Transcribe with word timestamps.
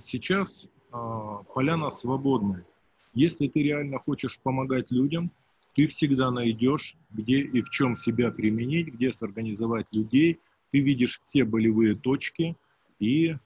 сейчас 0.00 0.66
э, 0.92 0.96
поляна 1.54 1.90
свободная. 1.90 2.66
Если 3.14 3.48
ты 3.48 3.62
реально 3.62 3.98
хочешь 3.98 4.38
помогать 4.40 4.90
людям, 4.90 5.30
ты 5.74 5.86
всегда 5.86 6.30
найдешь, 6.30 6.96
где 7.10 7.40
и 7.40 7.62
в 7.62 7.70
чем 7.70 7.96
себя 7.96 8.30
применить, 8.30 8.88
где 8.88 9.12
сорганизовать 9.12 9.86
людей. 9.92 10.40
Ты 10.72 10.80
видишь 10.80 11.20
все 11.20 11.44
болевые 11.44 11.94
точки, 11.94 12.56
и 12.98 13.30
э, 13.30 13.36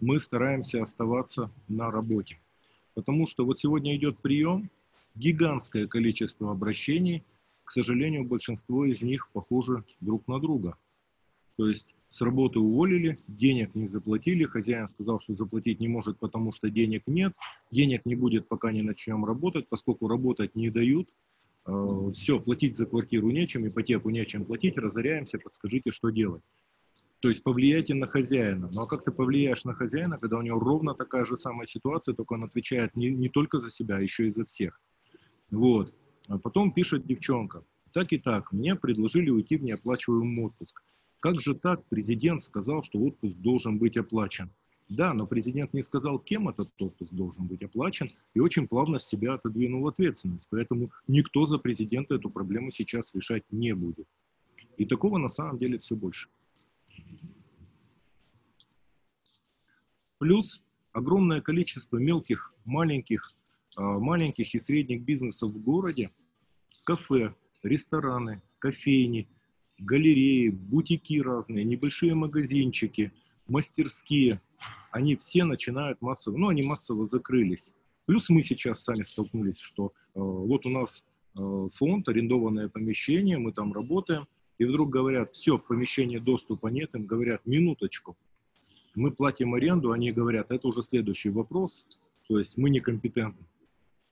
мы 0.00 0.18
стараемся 0.18 0.82
оставаться 0.82 1.50
на 1.68 1.90
работе. 1.90 2.38
Потому 2.94 3.28
что 3.28 3.44
вот 3.44 3.58
сегодня 3.58 3.96
идет 3.96 4.18
прием, 4.18 4.70
гигантское 5.14 5.86
количество 5.86 6.50
обращений, 6.52 7.24
к 7.64 7.70
сожалению, 7.70 8.24
большинство 8.24 8.84
из 8.84 9.02
них 9.02 9.28
похожи 9.32 9.84
друг 10.00 10.26
на 10.26 10.40
друга. 10.40 10.76
То 11.56 11.68
есть 11.68 11.86
с 12.10 12.20
работы 12.22 12.58
уволили, 12.58 13.18
денег 13.28 13.74
не 13.74 13.86
заплатили, 13.86 14.44
хозяин 14.44 14.88
сказал, 14.88 15.20
что 15.20 15.34
заплатить 15.34 15.80
не 15.80 15.88
может, 15.88 16.18
потому 16.18 16.52
что 16.52 16.70
денег 16.70 17.02
нет, 17.06 17.34
денег 17.70 18.06
не 18.06 18.14
будет, 18.14 18.48
пока 18.48 18.72
не 18.72 18.82
начнем 18.82 19.24
работать, 19.24 19.68
поскольку 19.68 20.08
работать 20.08 20.54
не 20.54 20.70
дают, 20.70 21.08
э, 21.66 22.12
все, 22.14 22.40
платить 22.40 22.76
за 22.76 22.86
квартиру 22.86 23.30
нечем, 23.30 23.66
ипотеку 23.68 24.10
нечем 24.10 24.44
платить, 24.44 24.78
разоряемся, 24.78 25.38
подскажите, 25.38 25.90
что 25.90 26.10
делать. 26.10 26.42
То 27.20 27.28
есть 27.28 27.42
повлияйте 27.42 27.94
на 27.94 28.06
хозяина. 28.06 28.68
Ну 28.72 28.82
а 28.82 28.86
как 28.86 29.04
ты 29.04 29.10
повлияешь 29.10 29.64
на 29.64 29.74
хозяина, 29.74 30.18
когда 30.18 30.38
у 30.38 30.42
него 30.42 30.60
ровно 30.60 30.94
такая 30.94 31.24
же 31.24 31.36
самая 31.36 31.66
ситуация, 31.66 32.14
только 32.14 32.34
он 32.34 32.44
отвечает 32.44 32.96
не, 32.96 33.10
не 33.10 33.28
только 33.28 33.58
за 33.58 33.70
себя, 33.70 33.96
а 33.96 34.00
еще 34.00 34.28
и 34.28 34.30
за 34.30 34.44
всех. 34.44 34.80
Вот. 35.50 35.94
А 36.28 36.38
потом 36.38 36.72
пишет 36.72 37.06
девчонка. 37.06 37.64
Так 37.92 38.12
и 38.12 38.18
так, 38.18 38.52
мне 38.52 38.76
предложили 38.76 39.30
уйти 39.30 39.56
в 39.56 39.64
неоплачиваемый 39.64 40.46
отпуск. 40.46 40.82
Как 41.20 41.40
же 41.40 41.54
так? 41.54 41.84
Президент 41.88 42.42
сказал, 42.42 42.82
что 42.84 43.00
отпуск 43.00 43.36
должен 43.38 43.78
быть 43.78 43.96
оплачен. 43.96 44.50
Да, 44.88 45.12
но 45.12 45.26
президент 45.26 45.74
не 45.74 45.82
сказал, 45.82 46.18
кем 46.18 46.48
этот 46.48 46.70
отпуск 46.80 47.12
должен 47.12 47.46
быть 47.46 47.62
оплачен, 47.62 48.10
и 48.32 48.40
очень 48.40 48.66
плавно 48.66 48.98
с 48.98 49.06
себя 49.06 49.34
отодвинул 49.34 49.86
ответственность. 49.86 50.46
Поэтому 50.48 50.90
никто 51.06 51.44
за 51.44 51.58
президента 51.58 52.14
эту 52.14 52.30
проблему 52.30 52.70
сейчас 52.70 53.14
решать 53.14 53.42
не 53.50 53.74
будет. 53.74 54.08
И 54.78 54.86
такого 54.86 55.18
на 55.18 55.28
самом 55.28 55.58
деле 55.58 55.78
все 55.78 55.94
больше. 55.94 56.30
Плюс 60.18 60.62
огромное 60.92 61.42
количество 61.42 61.98
мелких, 61.98 62.54
маленьких, 62.64 63.28
а, 63.76 63.98
маленьких 63.98 64.54
и 64.54 64.58
средних 64.58 65.02
бизнесов 65.02 65.52
в 65.52 65.62
городе, 65.62 66.10
кафе, 66.84 67.34
рестораны, 67.62 68.40
кофейни, 68.58 69.28
галереи, 69.78 70.48
бутики 70.48 71.20
разные, 71.20 71.64
небольшие 71.64 72.14
магазинчики, 72.14 73.12
мастерские, 73.46 74.40
они 74.90 75.16
все 75.16 75.44
начинают 75.44 76.00
массово, 76.00 76.36
ну, 76.36 76.48
они 76.48 76.62
массово 76.62 77.06
закрылись. 77.06 77.74
Плюс 78.06 78.28
мы 78.30 78.42
сейчас 78.42 78.82
сами 78.82 79.02
столкнулись, 79.02 79.60
что 79.60 79.88
э, 79.88 79.90
вот 80.14 80.64
у 80.66 80.70
нас 80.70 81.04
э, 81.36 81.68
фонд, 81.74 82.08
арендованное 82.08 82.68
помещение, 82.68 83.38
мы 83.38 83.52
там 83.52 83.72
работаем, 83.72 84.26
и 84.58 84.64
вдруг 84.64 84.90
говорят, 84.90 85.34
все, 85.34 85.58
в 85.58 85.66
помещении 85.66 86.18
доступа 86.18 86.68
нет, 86.68 86.94
им 86.94 87.06
говорят, 87.06 87.46
минуточку, 87.46 88.16
мы 88.94 89.12
платим 89.12 89.54
аренду, 89.54 89.92
они 89.92 90.10
говорят, 90.10 90.50
это 90.50 90.66
уже 90.66 90.82
следующий 90.82 91.30
вопрос, 91.30 91.86
то 92.26 92.38
есть 92.38 92.56
мы 92.56 92.70
некомпетентны. 92.70 93.46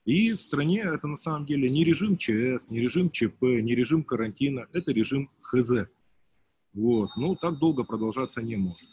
И 0.07 0.35
в 0.35 0.41
стране 0.41 0.83
это 0.83 1.09
на 1.09 1.17
самом 1.17 1.47
деле 1.47 1.69
не 1.69 1.85
режим 1.85 2.17
ЧС, 2.17 2.71
не 2.71 2.79
режим 2.79 3.11
ЧП, 3.11 3.43
не 3.43 3.75
режим 3.75 4.05
карантина, 4.05 4.69
это 4.73 4.93
режим 4.93 5.29
ХЗ. 5.43 5.89
Вот. 6.73 7.11
Ну, 7.17 7.35
так 7.35 7.59
долго 7.59 7.83
продолжаться 7.83 8.41
не 8.41 8.55
может. 8.55 8.89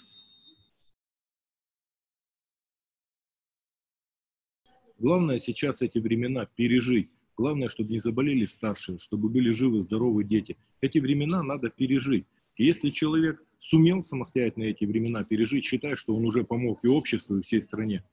Главное 4.98 5.38
сейчас 5.38 5.84
эти 5.84 6.00
времена 6.00 6.48
пережить. 6.48 7.12
Главное, 7.38 7.70
чтобы 7.70 7.92
не 7.92 8.00
заболели 8.00 8.46
старшие, 8.46 8.98
чтобы 8.98 9.30
были 9.30 9.52
живы, 9.52 9.82
здоровы 9.82 10.24
дети. 10.24 10.58
Эти 10.82 10.98
времена 10.98 11.44
надо 11.44 11.70
пережить. 11.70 12.26
И 12.56 12.66
если 12.66 12.90
человек 12.90 13.44
сумел 13.60 14.02
самостоятельно 14.02 14.64
эти 14.64 14.86
времена 14.86 15.24
пережить, 15.24 15.66
считай, 15.66 15.96
что 15.96 16.16
он 16.16 16.26
уже 16.26 16.44
помог 16.44 16.84
и 16.84 16.88
обществу, 16.88 17.38
и 17.38 17.42
всей 17.44 17.62
стране. 17.62 18.04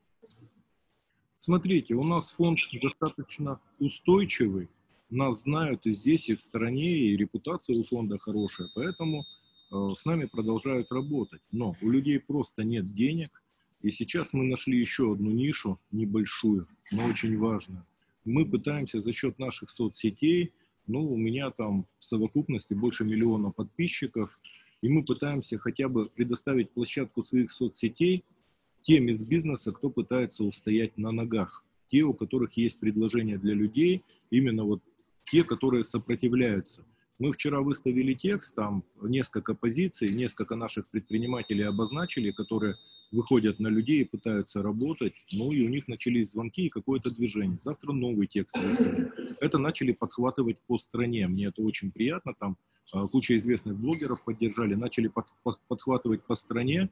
Смотрите, 1.43 1.95
у 1.95 2.05
нас 2.05 2.33
фонд 2.33 2.59
достаточно 2.83 3.59
устойчивый, 3.79 4.69
нас 5.09 5.45
знают 5.45 5.87
и 5.87 5.91
здесь, 5.91 6.29
и 6.29 6.37
в 6.37 6.43
стране, 6.43 6.99
и 6.99 7.17
репутация 7.17 7.79
у 7.79 7.85
фонда 7.85 8.19
хорошая, 8.19 8.69
поэтому 8.75 9.25
э, 9.73 9.89
с 9.97 10.05
нами 10.05 10.27
продолжают 10.27 10.93
работать. 10.93 11.41
Но 11.51 11.73
у 11.81 11.89
людей 11.89 12.21
просто 12.21 12.63
нет 12.63 12.91
денег, 12.91 13.43
и 13.81 13.91
сейчас 13.91 14.35
мы 14.35 14.45
нашли 14.45 14.79
еще 14.79 15.15
одну 15.15 15.31
нишу, 15.31 15.81
небольшую, 15.93 16.69
но 16.93 17.07
очень 17.07 17.39
важную. 17.39 17.87
Мы 18.27 18.45
пытаемся 18.45 19.01
за 19.01 19.15
счет 19.15 19.39
наших 19.39 19.71
соцсетей, 19.71 20.53
ну, 20.87 21.11
у 21.11 21.17
меня 21.17 21.51
там 21.53 21.87
в 21.99 22.05
совокупности 22.05 22.75
больше 22.75 23.05
миллиона 23.05 23.51
подписчиков, 23.51 24.39
и 24.83 24.93
мы 24.93 25.03
пытаемся 25.03 25.57
хотя 25.57 25.89
бы 25.89 26.11
предоставить 26.11 26.71
площадку 26.73 27.23
своих 27.23 27.51
соцсетей– 27.51 28.25
тем 28.83 29.09
из 29.09 29.23
бизнеса, 29.23 29.73
кто 29.73 29.91
пытается 29.91 30.45
устоять 30.45 30.97
на 30.97 31.13
ногах, 31.13 31.65
те, 31.91 32.03
у 32.03 32.15
которых 32.15 32.57
есть 32.57 32.81
предложения 32.81 33.39
для 33.39 33.55
людей, 33.55 34.03
именно 34.31 34.65
вот 34.65 34.83
те, 35.31 35.45
которые 35.45 35.85
сопротивляются. 35.85 36.85
Мы 37.19 37.33
вчера 37.33 37.61
выставили 37.61 38.15
текст, 38.15 38.55
там 38.55 38.83
несколько 39.03 39.55
позиций, 39.55 40.09
несколько 40.09 40.57
наших 40.57 40.91
предпринимателей 40.91 41.65
обозначили, 41.65 42.31
которые 42.31 42.77
выходят 43.13 43.59
на 43.59 43.69
людей 43.69 44.03
и 44.03 44.05
пытаются 44.05 44.63
работать, 44.63 45.15
ну 45.33 45.53
и 45.53 45.63
у 45.67 45.69
них 45.69 45.89
начались 45.89 46.31
звонки 46.31 46.67
и 46.67 46.69
какое-то 46.71 47.11
движение. 47.11 47.59
Завтра 47.59 47.93
новый 47.93 48.27
текст 48.27 48.57
выставим. 48.57 49.13
Это 49.41 49.59
начали 49.59 49.93
подхватывать 49.93 50.59
по 50.67 50.79
стране, 50.79 51.27
мне 51.29 51.47
это 51.47 51.61
очень 51.63 51.91
приятно, 51.91 52.35
там 52.39 52.57
а, 52.93 53.07
куча 53.07 53.37
известных 53.37 53.77
блогеров 53.77 54.23
поддержали, 54.25 54.75
начали 54.75 55.09
под, 55.09 55.27
под, 55.43 55.61
подхватывать 55.69 56.25
по 56.25 56.35
стране, 56.35 56.89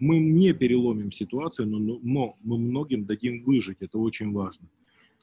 мы 0.00 0.18
не 0.18 0.52
переломим 0.52 1.12
ситуацию, 1.12 1.68
но, 1.68 1.78
но 1.78 2.36
мы 2.42 2.58
многим 2.58 3.04
дадим 3.04 3.44
выжить, 3.44 3.76
это 3.80 3.98
очень 3.98 4.32
важно. 4.32 4.66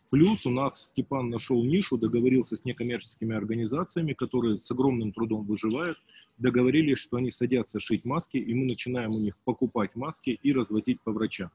Плюс 0.09 0.45
у 0.45 0.49
нас 0.49 0.85
Степан 0.85 1.29
нашел 1.29 1.61
нишу, 1.65 1.97
договорился 1.97 2.55
с 2.55 2.63
некоммерческими 2.63 3.35
организациями, 3.35 4.13
которые 4.13 4.55
с 4.55 4.71
огромным 4.71 5.11
трудом 5.11 5.45
выживают, 5.45 5.97
договорились, 6.37 6.99
что 6.99 7.17
они 7.17 7.31
садятся 7.31 7.79
шить 7.79 8.05
маски, 8.05 8.37
и 8.37 8.53
мы 8.53 8.65
начинаем 8.65 9.13
у 9.13 9.19
них 9.19 9.35
покупать 9.43 9.95
маски 9.95 10.39
и 10.41 10.53
развозить 10.53 11.01
по 11.01 11.11
врачам. 11.11 11.49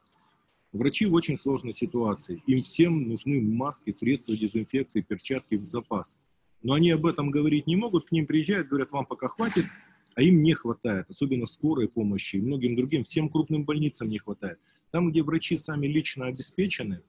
Врачи 0.72 1.06
в 1.06 1.15
очень 1.15 1.39
сложной 1.39 1.72
ситуации. 1.72 2.43
Им 2.47 2.62
всем 2.62 3.09
нужны 3.09 3.41
маски, 3.41 3.91
средства 3.91 4.37
дезинфекции, 4.37 5.00
перчатки 5.00 5.54
в 5.54 5.62
запас. 5.62 6.19
Но 6.62 6.75
они 6.75 6.91
об 6.91 7.06
этом 7.06 7.31
говорить 7.31 7.66
не 7.66 7.77
могут, 7.77 8.09
к 8.09 8.12
ним 8.12 8.27
приезжают, 8.27 8.69
говорят, 8.69 8.91
вам 8.91 9.06
пока 9.06 9.28
хватит, 9.28 9.66
а 10.15 10.23
им 10.23 10.43
не 10.43 10.55
хватает, 10.55 11.06
особенно 11.09 11.47
скорой 11.47 11.89
помощи 11.89 12.37
и 12.37 12.41
многим 12.41 12.77
другим, 12.77 13.05
всем 13.05 13.28
крупным 13.28 13.65
больницам 13.65 14.09
не 14.09 14.19
хватает. 14.19 14.59
Там, 14.91 15.11
где 15.11 15.23
врачи 15.23 15.56
сами 15.56 15.87
лично 15.87 16.27
обеспечены, 16.27 17.03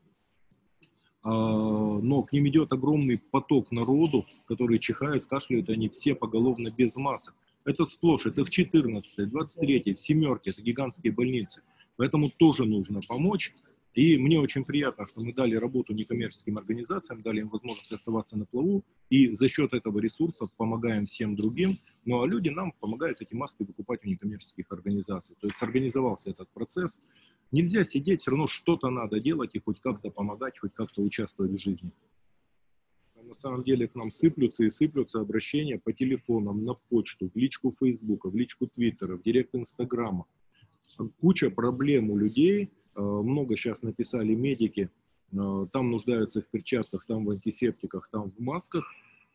а, 1.23 1.31
но 1.31 2.23
к 2.23 2.33
ним 2.33 2.47
идет 2.49 2.73
огромный 2.73 3.17
поток 3.17 3.71
народу, 3.71 4.25
которые 4.45 4.79
чихают, 4.79 5.25
кашляют, 5.25 5.69
они 5.69 5.89
все 5.89 6.15
поголовно 6.15 6.69
без 6.69 6.95
масок. 6.97 7.35
Это 7.65 7.85
сплошь, 7.85 8.25
это 8.25 8.43
в 8.43 8.49
14 8.49 9.29
23 9.29 9.93
в 9.93 9.99
семерке, 9.99 10.51
это 10.51 10.61
гигантские 10.61 11.13
больницы. 11.13 11.61
Поэтому 11.95 12.29
тоже 12.29 12.65
нужно 12.65 12.99
помочь. 13.07 13.53
И 13.93 14.17
мне 14.17 14.39
очень 14.39 14.65
приятно, 14.65 15.07
что 15.07 15.21
мы 15.21 15.33
дали 15.33 15.55
работу 15.55 15.93
некоммерческим 15.93 16.57
организациям, 16.57 17.21
дали 17.21 17.41
им 17.41 17.49
возможность 17.49 17.91
оставаться 17.91 18.35
на 18.37 18.45
плаву, 18.45 18.83
и 19.09 19.31
за 19.33 19.47
счет 19.47 19.73
этого 19.73 19.99
ресурса 19.99 20.47
помогаем 20.57 21.05
всем 21.05 21.35
другим. 21.35 21.77
Ну 22.03 22.21
а 22.21 22.27
люди 22.27 22.49
нам 22.49 22.71
помогают 22.79 23.21
эти 23.21 23.35
маски 23.35 23.61
выкупать 23.61 24.03
у 24.03 24.09
некоммерческих 24.09 24.65
организаций. 24.71 25.35
То 25.39 25.47
есть 25.47 25.61
организовался 25.61 26.31
этот 26.31 26.49
процесс. 26.49 26.99
Нельзя 27.51 27.85
сидеть, 27.85 28.21
все 28.21 28.31
равно 28.31 28.47
что-то 28.47 28.89
надо 28.89 29.19
делать 29.19 29.51
и 29.53 29.59
хоть 29.59 29.79
как-то 29.79 30.09
помогать, 30.09 30.57
хоть 30.57 30.73
как-то 30.73 31.03
участвовать 31.03 31.51
в 31.51 31.61
жизни. 31.61 31.91
На 33.23 33.35
самом 33.35 33.63
деле 33.63 33.87
к 33.87 33.95
нам 33.95 34.09
сыплются 34.09 34.63
и 34.63 34.69
сыплются 34.71 35.21
обращения 35.21 35.77
по 35.77 35.93
телефонам, 35.93 36.63
на 36.63 36.73
почту, 36.73 37.29
в 37.33 37.37
личку 37.37 37.73
Фейсбука, 37.79 38.29
в 38.29 38.35
личку 38.35 38.67
Твиттера, 38.67 39.17
в 39.17 39.21
директ 39.21 39.53
Инстаграма. 39.53 40.25
Куча 41.21 41.51
проблем 41.51 42.09
у 42.09 42.17
людей– 42.17 42.71
много 43.01 43.55
сейчас 43.55 43.81
написали 43.83 44.33
медики, 44.33 44.89
э, 45.31 45.67
там 45.71 45.91
нуждаются 45.91 46.41
в 46.41 46.47
перчатках, 46.47 47.05
там 47.05 47.25
в 47.25 47.29
антисептиках, 47.31 48.09
там 48.11 48.31
в 48.31 48.39
масках, 48.39 48.85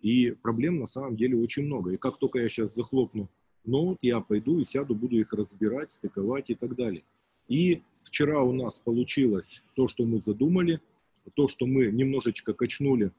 и 0.01 0.31
проблем 0.31 0.79
на 0.79 0.87
самом 0.87 1.17
деле 1.17 1.37
очень 1.37 1.65
много. 1.65 1.93
И 1.93 1.97
как 1.97 2.19
только 2.19 2.39
я 2.39 2.49
сейчас 2.49 2.75
захлопну 2.75 3.29
ноут, 3.65 3.99
я 4.03 4.21
пойду 4.21 4.59
и 4.61 4.65
сяду, 4.65 4.95
буду 4.95 5.19
их 5.19 5.33
разбирать, 5.33 5.91
стыковать 5.91 6.51
и 6.51 6.55
так 6.55 6.77
далее. 6.77 7.03
И 7.49 7.83
вчера 8.05 8.43
у 8.43 8.53
нас 8.53 8.79
получилось 8.79 9.63
то, 9.75 9.89
что 9.89 10.05
мы 10.05 10.21
задумали, 10.21 10.81
то, 11.35 11.49
что 11.49 11.67
мы 11.67 11.87
немножечко 11.87 12.55
качнули 12.55 13.13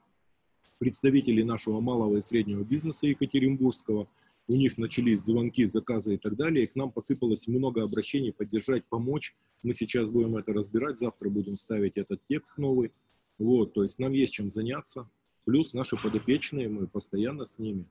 представителей 0.80 1.44
нашего 1.44 1.80
малого 1.82 2.18
и 2.18 2.22
среднего 2.22 2.64
бизнеса 2.64 3.06
Екатеринбургского, 3.08 4.08
у 4.50 4.56
них 4.56 4.80
начались 4.80 5.22
звонки, 5.22 5.64
заказы 5.66 6.16
и 6.16 6.18
так 6.18 6.36
далее, 6.36 6.64
и 6.64 6.68
к 6.68 6.76
нам 6.76 6.92
посыпалось 6.92 7.48
много 7.48 7.84
обращений 7.84 8.34
поддержать, 8.34 8.84
помочь. 8.90 9.36
Мы 9.62 9.76
сейчас 9.76 10.10
будем 10.10 10.38
это 10.38 10.54
разбирать, 10.54 10.98
завтра 10.98 11.30
будем 11.30 11.56
ставить 11.56 11.98
этот 11.98 12.20
текст 12.28 12.58
новый. 12.58 12.92
Вот, 13.38 13.74
то 13.74 13.84
есть 13.84 14.00
нам 14.00 14.12
есть 14.12 14.34
чем 14.34 14.50
заняться. 14.50 15.08
Плюс 15.46 15.74
наши 15.74 15.98
подопечные, 15.98 16.68
мы 16.68 16.88
постоянно 16.88 17.46
с 17.46 17.60
ними. 17.60 17.86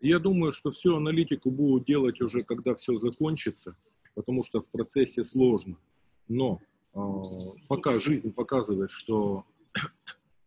Я 0.00 0.20
думаю, 0.20 0.52
что 0.52 0.70
всю 0.70 0.94
аналитику 0.94 1.50
будут 1.50 1.84
делать 1.84 2.20
уже, 2.20 2.44
когда 2.44 2.76
все 2.76 2.96
закончится, 2.96 3.76
потому 4.14 4.44
что 4.44 4.62
в 4.62 4.68
процессе 4.68 5.24
сложно. 5.24 5.78
Но 6.28 6.60
э, 6.94 6.98
пока 7.66 7.98
жизнь 7.98 8.32
показывает, 8.32 8.92
что 8.92 9.44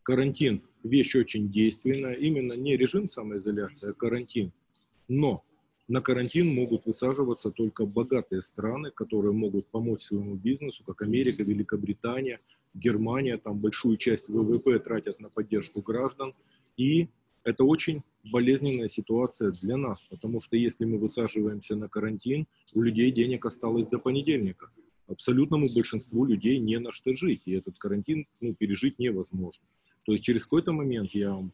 карантин 0.09 0.63
вещь 0.83 1.15
очень 1.15 1.49
действенная, 1.49 2.15
именно 2.15 2.53
не 2.53 2.75
режим 2.75 3.07
самоизоляции, 3.07 3.91
а 3.91 3.93
карантин. 3.93 4.51
Но 5.07 5.43
на 5.87 6.01
карантин 6.01 6.47
могут 6.47 6.87
высаживаться 6.87 7.51
только 7.51 7.85
богатые 7.85 8.41
страны, 8.41 8.89
которые 8.89 9.33
могут 9.33 9.67
помочь 9.67 10.01
своему 10.01 10.33
бизнесу, 10.33 10.83
как 10.83 11.03
Америка, 11.03 11.43
Великобритания, 11.43 12.39
Германия, 12.73 13.37
там 13.37 13.59
большую 13.59 13.97
часть 13.97 14.29
ВВП 14.29 14.79
тратят 14.79 15.19
на 15.19 15.29
поддержку 15.29 15.79
граждан. 15.81 16.33
И 16.75 17.07
это 17.43 17.63
очень 17.63 18.01
болезненная 18.31 18.87
ситуация 18.87 19.51
для 19.51 19.77
нас, 19.77 20.03
потому 20.09 20.41
что 20.41 20.57
если 20.57 20.85
мы 20.85 20.97
высаживаемся 20.97 21.75
на 21.75 21.87
карантин, 21.87 22.47
у 22.73 22.81
людей 22.81 23.11
денег 23.11 23.45
осталось 23.45 23.87
до 23.87 23.99
понедельника. 23.99 24.69
Абсолютному 25.07 25.67
большинству 25.71 26.25
людей 26.25 26.57
не 26.57 26.79
на 26.79 26.91
что 26.91 27.13
жить, 27.13 27.43
и 27.45 27.51
этот 27.51 27.77
карантин 27.77 28.25
ну, 28.41 28.55
пережить 28.55 28.97
невозможно. 28.97 29.63
То 30.05 30.13
есть 30.13 30.23
через 30.23 30.43
какой-то 30.43 30.71
момент 30.71 31.11
я 31.13 31.33
вам 31.33 31.51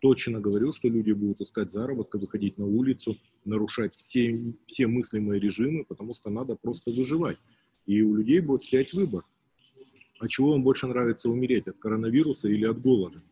точно 0.00 0.40
говорю, 0.40 0.72
что 0.72 0.88
люди 0.88 1.12
будут 1.12 1.40
искать 1.40 1.70
заработка, 1.70 2.18
выходить 2.18 2.58
на 2.58 2.66
улицу, 2.66 3.16
нарушать 3.44 3.94
все, 3.96 4.54
все 4.66 4.86
мыслимые 4.86 5.40
режимы, 5.40 5.84
потому 5.84 6.14
что 6.14 6.30
надо 6.30 6.56
просто 6.56 6.90
выживать. 6.90 7.38
И 7.86 8.02
у 8.02 8.14
людей 8.14 8.40
будет 8.40 8.64
стоять 8.64 8.92
выбор. 8.92 9.24
А 10.18 10.28
чего 10.28 10.52
вам 10.52 10.62
больше 10.62 10.86
нравится 10.86 11.28
умереть, 11.28 11.68
от 11.68 11.78
коронавируса 11.78 12.48
или 12.48 12.64
от 12.64 12.80
голода? 12.80 13.22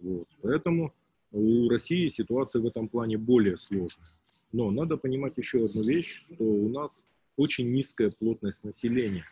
Вот. 0.00 0.26
Поэтому 0.42 0.90
у 1.32 1.68
России 1.68 2.08
ситуация 2.08 2.62
в 2.62 2.66
этом 2.66 2.88
плане 2.88 3.18
более 3.18 3.56
сложная. 3.56 4.08
Но 4.52 4.70
надо 4.70 4.96
понимать 4.96 5.36
еще 5.36 5.66
одну 5.66 5.82
вещь, 5.82 6.16
что 6.16 6.44
у 6.44 6.68
нас 6.68 7.06
очень 7.36 7.70
низкая 7.70 8.10
плотность 8.10 8.64
населения. 8.64 9.24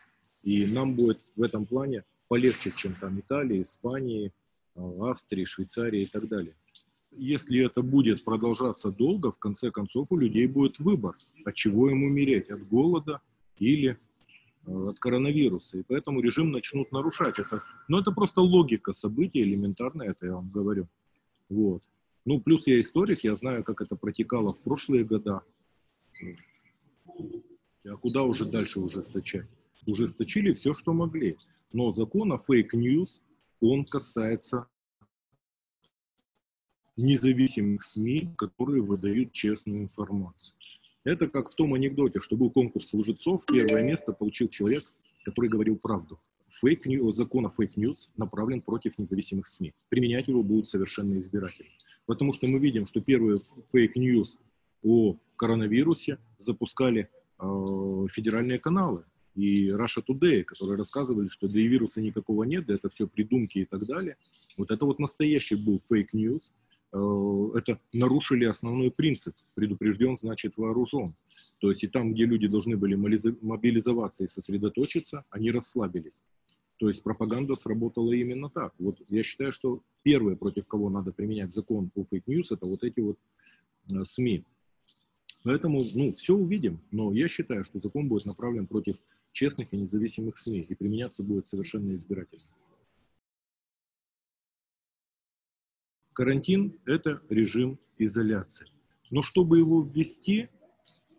И 0.42 0.66
нам 0.66 0.94
будет 0.94 1.18
в 1.34 1.42
этом 1.42 1.64
плане 1.66 2.04
полегче, 2.28 2.72
чем 2.74 2.94
там 2.94 3.20
Италии, 3.20 3.62
Испании, 3.62 4.32
а, 4.74 5.10
Австрии, 5.10 5.44
Швейцарии 5.44 6.02
и 6.02 6.06
так 6.06 6.28
далее. 6.28 6.54
Если 7.12 7.64
это 7.64 7.82
будет 7.82 8.24
продолжаться 8.24 8.90
долго, 8.90 9.32
в 9.32 9.38
конце 9.38 9.70
концов 9.70 10.08
у 10.10 10.16
людей 10.18 10.46
будет 10.46 10.78
выбор, 10.78 11.16
от 11.44 11.54
чего 11.54 11.90
им 11.90 12.04
умереть, 12.04 12.50
от 12.50 12.66
голода 12.68 13.20
или 13.58 13.98
а, 14.66 14.90
от 14.90 14.98
коронавируса. 14.98 15.78
И 15.78 15.82
поэтому 15.82 16.20
режим 16.20 16.50
начнут 16.50 16.92
нарушать 16.92 17.38
это. 17.38 17.62
Но 17.88 18.00
это 18.00 18.12
просто 18.12 18.40
логика 18.40 18.92
событий, 18.92 19.42
элементарная, 19.42 20.10
это 20.10 20.26
я 20.26 20.34
вам 20.34 20.50
говорю. 20.50 20.88
Вот. 21.48 21.82
Ну, 22.24 22.40
плюс 22.40 22.66
я 22.66 22.80
историк, 22.80 23.22
я 23.22 23.36
знаю, 23.36 23.62
как 23.62 23.80
это 23.80 23.94
протекало 23.94 24.52
в 24.52 24.60
прошлые 24.60 25.04
года. 25.04 25.42
А 27.88 27.96
куда 27.96 28.24
уже 28.24 28.44
дальше 28.44 28.80
ужесточать? 28.80 29.48
Ужесточили 29.86 30.52
все, 30.52 30.74
что 30.74 30.92
могли. 30.92 31.36
Но 31.76 31.92
закон 31.92 32.32
о 32.32 32.38
fake 32.38 32.75
news, 32.75 33.22
он 33.60 33.84
касается 33.84 34.66
независимых 36.96 37.82
СМИ, 37.82 38.30
которые 38.38 38.82
выдают 38.82 39.32
честную 39.32 39.82
информацию. 39.82 40.56
Это 41.04 41.28
как 41.28 41.50
в 41.50 41.54
том 41.54 41.74
анекдоте, 41.74 42.18
что 42.20 42.34
был 42.34 42.50
конкурс 42.50 42.94
лжецов, 42.94 43.44
первое 43.44 43.84
место 43.84 44.14
получил 44.14 44.48
человек, 44.48 44.90
который 45.26 45.50
говорил 45.50 45.76
правду. 45.76 46.18
Фейк 46.48 46.86
закон 47.14 47.44
о 47.44 47.50
fake 47.50 47.80
news 47.80 48.10
направлен 48.16 48.62
против 48.62 48.96
независимых 48.96 49.46
СМИ. 49.46 49.74
Применять 49.90 50.28
его 50.28 50.42
будут 50.42 50.68
совершенно 50.68 51.18
избирательно. 51.18 51.68
Потому 52.06 52.32
что 52.32 52.46
мы 52.46 52.58
видим, 52.58 52.86
что 52.86 53.02
первые 53.02 53.42
fake 53.70 54.04
news 54.04 54.38
о 54.82 55.18
коронавирусе 55.36 56.16
запускали 56.38 57.10
э, 57.38 58.06
федеральные 58.14 58.60
каналы 58.60 59.04
и 59.36 59.68
Russia 59.68 60.02
Today, 60.06 60.42
которые 60.42 60.78
рассказывали, 60.78 61.28
что 61.28 61.46
да 61.46 61.60
и 61.60 61.68
вируса 61.68 62.00
никакого 62.00 62.44
нет, 62.44 62.66
да 62.66 62.74
это 62.74 62.88
все 62.88 63.06
придумки 63.06 63.58
и 63.58 63.64
так 63.66 63.86
далее. 63.86 64.16
Вот 64.56 64.70
это 64.70 64.86
вот 64.86 64.98
настоящий 64.98 65.56
был 65.56 65.82
fake 65.88 66.17
news. 66.17 66.52
Э, 66.92 67.48
это 67.54 67.78
нарушили 67.92 68.46
основной 68.46 68.90
принцип. 68.90 69.34
Предупрежден, 69.54 70.16
значит 70.16 70.56
вооружен. 70.56 71.14
То 71.60 71.68
есть 71.68 71.84
и 71.84 71.86
там, 71.86 72.14
где 72.14 72.24
люди 72.24 72.48
должны 72.48 72.76
были 72.76 72.94
мобилизоваться 72.94 74.24
и 74.24 74.26
сосредоточиться, 74.26 75.24
они 75.30 75.50
расслабились. 75.50 76.22
То 76.78 76.88
есть 76.88 77.02
пропаганда 77.02 77.54
сработала 77.54 78.12
именно 78.12 78.48
так. 78.48 78.74
Вот 78.78 79.00
я 79.08 79.22
считаю, 79.22 79.52
что 79.52 79.82
первое, 80.02 80.36
против 80.36 80.66
кого 80.66 80.88
надо 80.88 81.12
применять 81.12 81.52
закон 81.52 81.90
по 81.90 82.04
fake 82.04 82.25
news, 82.25 82.52
это 82.52 82.66
вот 82.66 82.84
эти 82.84 83.00
вот 83.00 83.18
э, 83.90 83.98
СМИ. 83.98 84.44
Поэтому, 85.46 85.84
ну, 85.94 86.12
все 86.16 86.34
увидим. 86.34 86.80
Но 86.90 87.12
я 87.12 87.28
считаю, 87.28 87.62
что 87.62 87.78
закон 87.78 88.08
будет 88.08 88.24
направлен 88.24 88.66
против 88.66 88.96
честных 89.30 89.72
и 89.72 89.76
независимых 89.76 90.38
СМИ 90.38 90.66
и 90.68 90.74
применяться 90.74 91.22
будет 91.22 91.46
совершенно 91.46 91.94
избирательно. 91.94 92.42
Карантин– 96.12 96.76
это 96.84 97.22
режим 97.28 97.78
изоляции. 97.96 98.66
Но 99.12 99.22
чтобы 99.22 99.58
его 99.58 99.82
ввести, 99.82 100.48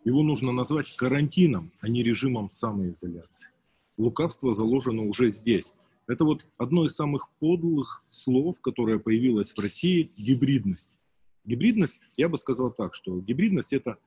его 0.04 0.22
нужно 0.22 0.52
назвать 0.52 0.94
карантином, 0.94 1.72
а 1.80 1.88
не 1.88 2.02
режимом 2.02 2.50
самоизоляции 2.50 3.50
лукавство 3.96 4.52
заложено 4.52 5.04
уже 5.04 5.30
здесь. 5.30 5.72
Это 6.06 6.24
вот 6.24 6.44
одно 6.58 6.84
из 6.84 6.94
самых 6.94 7.30
подлых 7.38 8.02
слов, 8.10 8.60
которое 8.60 8.98
появилось 8.98 9.52
в 9.52 9.58
России– 9.58 10.12
гибридность. 10.18 10.96
Гибридность, 11.44 11.98
я 12.18 12.28
бы 12.28 12.36
сказал 12.36 12.70
так, 12.70 12.94
что 12.94 13.20
гибридность– 13.20 13.72
это 13.74 13.98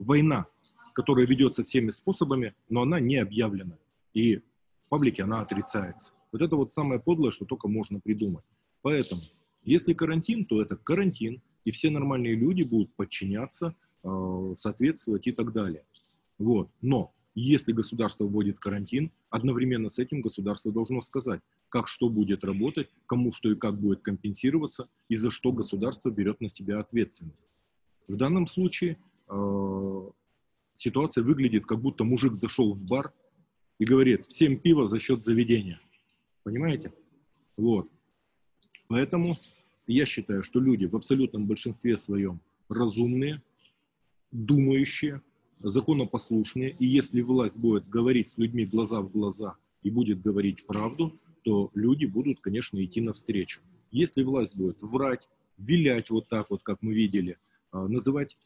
война, 0.00 0.46
которая 0.94 1.26
ведется 1.26 1.62
всеми 1.62 1.90
способами, 1.90 2.54
но 2.68 2.82
она 2.82 2.98
не 2.98 3.16
объявлена. 3.16 3.78
И 4.12 4.38
в 4.80 4.88
паблике 4.88 5.22
она 5.22 5.42
отрицается. 5.42 6.12
Вот 6.32 6.42
это 6.42 6.56
вот 6.56 6.72
самое 6.72 7.00
подлое, 7.00 7.30
что 7.30 7.44
только 7.44 7.68
можно 7.68 8.00
придумать. 8.00 8.44
Поэтому, 8.82 9.22
если 9.62 9.92
карантин, 9.92 10.44
то 10.44 10.60
это 10.60 10.76
карантин, 10.76 11.42
и 11.64 11.70
все 11.70 11.90
нормальные 11.90 12.34
люди 12.34 12.62
будут 12.62 12.94
подчиняться, 12.94 13.74
э, 14.02 14.54
соответствовать 14.56 15.26
и 15.26 15.32
так 15.32 15.52
далее. 15.52 15.84
Вот. 16.38 16.70
Но 16.80 17.12
если 17.34 17.72
государство 17.72 18.24
вводит 18.24 18.58
карантин, 18.58 19.12
одновременно 19.28 19.88
с 19.88 19.98
этим 19.98 20.22
государство 20.22 20.72
должно 20.72 21.02
сказать, 21.02 21.40
как 21.68 21.86
что 21.86 22.08
будет 22.08 22.42
работать, 22.44 22.88
кому 23.06 23.32
что 23.32 23.50
и 23.52 23.54
как 23.54 23.78
будет 23.78 24.00
компенсироваться, 24.00 24.88
и 25.08 25.16
за 25.16 25.30
что 25.30 25.52
государство 25.52 26.10
берет 26.10 26.40
на 26.40 26.48
себя 26.48 26.80
ответственность. 26.80 27.50
В 28.08 28.16
данном 28.16 28.46
случае 28.46 28.98
ситуация 30.76 31.22
выглядит, 31.22 31.66
как 31.66 31.80
будто 31.80 32.04
мужик 32.04 32.34
зашел 32.34 32.72
в 32.72 32.82
бар 32.82 33.12
и 33.78 33.84
говорит, 33.84 34.26
всем 34.26 34.58
пиво 34.58 34.88
за 34.88 34.98
счет 34.98 35.22
заведения. 35.22 35.80
Понимаете? 36.42 36.92
Вот. 37.56 37.88
Поэтому 38.88 39.36
я 39.86 40.06
считаю, 40.06 40.42
что 40.42 40.60
люди 40.60 40.86
в 40.86 40.96
абсолютном 40.96 41.46
большинстве 41.46 41.96
своем 41.96 42.40
разумные, 42.68 43.42
думающие, 44.32 45.22
законопослушные, 45.60 46.74
и 46.78 46.86
если 46.86 47.20
власть 47.20 47.58
будет 47.58 47.88
говорить 47.88 48.28
с 48.28 48.38
людьми 48.38 48.64
глаза 48.64 49.00
в 49.00 49.10
глаза 49.10 49.56
и 49.82 49.90
будет 49.90 50.22
говорить 50.22 50.66
правду, 50.66 51.18
то 51.42 51.70
люди 51.74 52.06
будут, 52.06 52.40
конечно, 52.40 52.82
идти 52.82 53.00
навстречу. 53.00 53.60
Если 53.90 54.22
власть 54.22 54.54
будет 54.54 54.82
врать, 54.82 55.28
вилять 55.58 56.10
вот 56.10 56.28
так 56.28 56.50
вот, 56.50 56.62
как 56.62 56.82
мы 56.82 56.94
видели, 56.94 57.38
а, 57.72 57.86
называть 57.88 58.36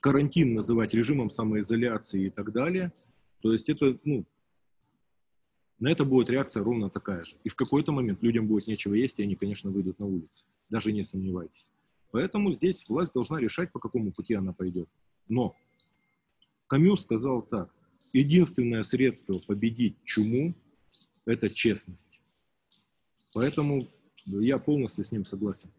карантин, 0.00 0.54
называть 0.54 0.94
режимом 0.94 1.30
самоизоляции 1.30 2.26
и 2.26 2.30
так 2.30 2.52
далее, 2.52 2.92
то 3.40 3.52
есть 3.52 3.68
это, 3.68 3.98
ну, 4.04 4.24
на 5.78 5.88
это 5.88 6.04
будет 6.04 6.28
реакция 6.28 6.62
ровно 6.62 6.90
такая 6.90 7.24
же. 7.24 7.36
И 7.42 7.48
в 7.48 7.56
какой-то 7.56 7.90
момент 7.90 8.22
людям 8.22 8.46
будет 8.46 8.66
нечего 8.66 8.94
есть, 8.94 9.18
и 9.18 9.22
они, 9.22 9.34
конечно, 9.34 9.70
выйдут 9.70 9.98
на 9.98 10.06
улицы. 10.06 10.44
Даже 10.68 10.92
не 10.92 11.04
сомневайтесь. 11.04 11.70
Поэтому 12.12 12.52
здесь 12.52 12.84
власть 12.88 13.14
должна 13.14 13.40
решать, 13.40 13.72
по 13.72 13.78
какому 13.78 14.12
пути 14.12 14.34
она 14.34 14.52
пойдет. 14.52 14.88
Но 15.28 15.56
Камю 16.66 16.96
сказал 16.96 17.42
так, 17.42 17.74
единственное 18.12 18.82
средство 18.82 19.38
победить 19.38 19.96
чуму– 20.04 20.54
это 21.24 21.48
честность. 21.48 22.20
Поэтому 23.32 23.88
я 24.26 24.58
полностью 24.58 25.04
с 25.04 25.12
ним 25.12 25.24
согласен. 25.24 25.70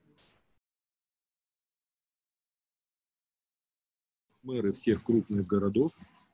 Мэры 4.44 4.74
всех 4.74 5.04
крупных 5.04 5.46
городов, 5.46 5.92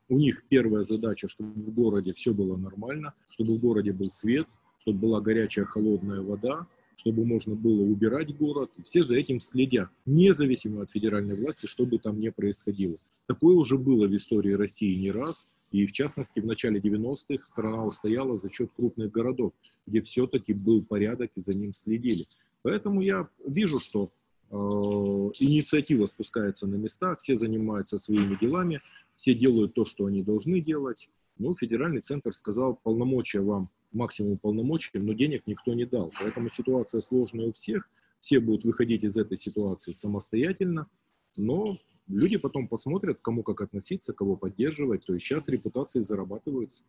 у 0.09 0.17
них 0.17 0.43
первая 0.47 0.83
задача, 0.83 1.27
чтобы 1.27 1.61
в 1.61 1.73
городе 1.73 2.13
все 2.13 2.33
было 2.33 2.55
нормально, 2.55 3.13
чтобы 3.29 3.55
в 3.55 3.59
городе 3.59 3.91
был 3.91 4.09
свет, 4.11 4.47
чтобы 4.79 4.99
была 4.99 5.19
горячая 5.19 5.65
холодная 5.65 6.21
вода, 6.21 6.67
чтобы 6.95 7.25
можно 7.25 7.55
было 7.55 7.81
убирать 7.81 8.35
город. 8.37 8.71
Все 8.85 9.03
за 9.03 9.15
этим 9.15 9.41
следят, 9.41 9.89
независимо 10.05 10.83
от 10.83 10.91
федеральной 10.91 11.35
власти, 11.35 11.65
что 11.65 11.85
бы 11.85 11.99
там 11.99 12.19
ни 12.19 12.29
происходило. 12.29 12.97
Такое 13.27 13.55
уже 13.55 13.77
было 13.77 14.07
в 14.07 14.15
истории 14.15 14.53
России 14.53 14.95
не 14.95 15.11
раз. 15.11 15.47
И 15.71 15.85
в 15.85 15.91
частности, 15.91 16.39
в 16.39 16.45
начале 16.45 16.79
90-х 16.79 17.45
страна 17.45 17.83
устояла 17.83 18.37
за 18.37 18.49
счет 18.49 18.71
крупных 18.77 19.11
городов, 19.11 19.51
где 19.85 20.01
все-таки 20.01 20.53
был 20.53 20.81
порядок 20.81 21.31
и 21.35 21.41
за 21.41 21.53
ним 21.53 21.73
следили. 21.73 22.25
Поэтому 22.61 23.01
я 23.01 23.27
вижу, 23.45 23.81
что 23.81 24.09
инициатива 24.49 26.05
спускается 26.05 26.67
на 26.67 26.75
места, 26.75 27.15
все 27.17 27.35
занимаются 27.35 27.97
своими 27.97 28.37
делами, 28.39 28.81
все 29.15 29.33
делают 29.33 29.73
то, 29.73 29.85
что 29.85 30.05
они 30.05 30.23
должны 30.23 30.61
делать. 30.61 31.09
Ну, 31.37 31.53
федеральный 31.53 32.01
центр 32.01 32.33
сказал, 32.33 32.79
полномочия 32.81 33.41
вам, 33.41 33.69
максимум 33.91 34.37
полномочий, 34.37 34.97
но 34.99 35.13
денег 35.13 35.43
никто 35.45 35.73
не 35.73 35.85
дал. 35.85 36.11
Поэтому 36.19 36.49
ситуация 36.49 37.01
сложная 37.01 37.47
у 37.47 37.53
всех, 37.53 37.89
все 38.19 38.39
будут 38.39 38.63
выходить 38.63 39.03
из 39.03 39.17
этой 39.17 39.37
ситуации 39.37 39.91
самостоятельно, 39.91 40.87
но 41.35 41.77
люди 42.07 42.37
потом 42.37 42.67
посмотрят, 42.67 43.19
кому 43.21 43.43
как 43.43 43.61
относиться, 43.61 44.13
кого 44.13 44.35
поддерживать. 44.35 45.05
То 45.05 45.13
есть 45.13 45.25
сейчас 45.25 45.47
репутации 45.47 45.99
зарабатываются. 45.99 46.83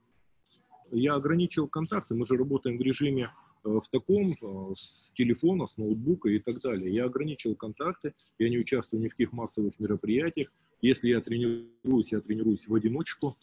Я 0.90 1.14
ограничил 1.14 1.68
контакты, 1.68 2.14
мы 2.14 2.24
же 2.24 2.36
работаем 2.36 2.78
в 2.78 2.80
режиме 2.80 3.24
э, 3.24 3.28
в 3.62 3.88
таком, 3.90 4.32
э, 4.32 4.74
с 4.76 5.12
телефона, 5.12 5.66
с 5.66 5.76
ноутбука 5.76 6.28
и 6.28 6.38
так 6.38 6.60
далее. 6.60 6.94
Я 6.94 7.04
ограничил 7.04 7.54
контакты, 7.54 8.14
я 8.38 8.48
не 8.48 8.58
участвую 8.58 9.02
ни 9.02 9.08
в 9.08 9.12
каких 9.12 9.32
массовых 9.32 9.78
мероприятиях. 9.78 10.52
Если 10.80 11.08
я 11.08 11.20
тренируюсь, 11.20 12.12
я 12.12 12.20
тренируюсь 12.20 12.68
в 12.68 12.74
одиночку, 12.74 13.36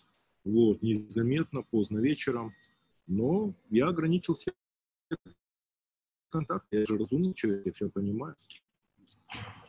вот, 0.44 0.82
незаметно, 0.82 1.64
поздно 1.64 2.00
вечером. 2.00 2.54
Но 3.08 3.54
я 3.70 3.88
ограничил 3.88 4.36
все 4.36 4.54
контакты. 6.30 6.78
Я 6.78 6.86
же 6.86 6.98
разумный 6.98 7.34
человек, 7.34 7.66
я 7.66 7.74
все 7.74 7.90
понимаю. 7.90 8.36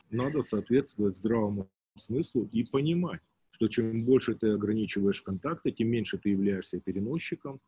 Надо 0.09 0.41
соответствовать 0.41 1.15
здравому 1.15 1.69
смыслу 1.95 2.47
и 2.51 2.63
понимать, 2.63 3.21
что 3.51 3.67
чем 3.67 4.03
больше 4.05 4.35
ты 4.35 4.49
ограничиваешь 4.49 5.21
контакты, 5.21 5.71
тем 5.71 5.89
меньше 5.89 6.17
ты 6.17 6.29
являешься 6.29 6.79
переносчиком, 6.79 7.59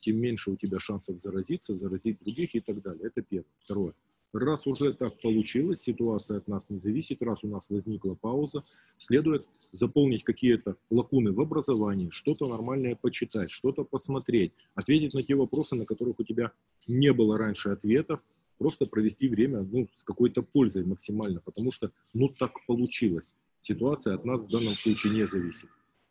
тем 0.00 0.16
меньше 0.16 0.50
у 0.50 0.56
тебя 0.56 0.78
шансов 0.78 1.20
заразиться, 1.20 1.76
заразить 1.76 2.18
других 2.20 2.54
и 2.54 2.60
так 2.60 2.82
далее. 2.82 3.06
Это 3.06 3.22
первое. 3.22 3.46
Второе. 3.64 3.94
Раз 4.32 4.66
уже 4.66 4.92
так 4.92 5.18
получилось, 5.20 5.80
ситуация 5.80 6.36
от 6.36 6.48
нас 6.48 6.68
не 6.68 6.78
зависит, 6.78 7.22
раз 7.22 7.44
у 7.44 7.48
нас 7.48 7.70
возникла 7.70 8.14
пауза, 8.14 8.62
следует 8.98 9.46
заполнить 9.72 10.22
какие-то 10.22 10.76
лакуны 10.90 11.32
в 11.32 11.40
образовании, 11.40 12.10
что-то 12.10 12.46
нормальное 12.46 12.94
почитать, 12.94 13.50
что-то 13.50 13.84
посмотреть, 13.84 14.52
ответить 14.74 15.14
на 15.14 15.22
те 15.22 15.34
вопросы, 15.34 15.76
на 15.76 15.86
которых 15.86 16.20
у 16.20 16.24
тебя 16.24 16.52
не 16.86 17.12
было 17.12 17.38
раньше 17.38 17.70
ответов, 17.70 18.20
просто 18.58 18.84
провести 18.86 19.28
время 19.28 19.62
ну, 19.62 19.88
с 19.94 20.02
какой-то 20.02 20.42
пользой 20.42 20.84
максимально, 20.84 21.40
потому 21.40 21.72
что 21.72 21.90
ну 22.12 22.28
так 22.28 22.52
получилось. 22.66 23.34
Ситуация 23.60 24.14
от 24.14 24.24
нас 24.24 24.42
в 24.42 24.48
данном 24.48 24.74
случае 24.74 25.14
не 25.14 25.26
зависит. 25.26 25.68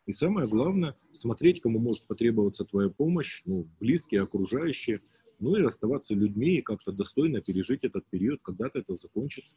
И 0.08 0.12
самое 0.14 0.48
главное, 0.48 0.96
смотреть, 1.12 1.60
кому 1.60 1.78
может 1.80 2.06
потребоваться 2.06 2.64
твоя 2.64 2.88
помощь, 2.88 3.42
ну, 3.44 3.68
близкие, 3.78 4.22
окружающие, 4.22 5.02
ну 5.38 5.54
и 5.54 5.62
оставаться 5.62 6.14
людьми 6.14 6.56
и 6.56 6.62
как-то 6.62 6.92
достойно 6.92 7.42
пережить 7.42 7.84
этот 7.84 8.06
период, 8.08 8.40
когда-то 8.40 8.78
это 8.78 8.94
закончится. 8.94 9.54